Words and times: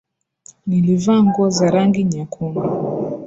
Nilivaa 0.67 1.23
nguo 1.23 1.49
za 1.49 1.71
rangi 1.71 2.03
nyekundu 2.03 2.61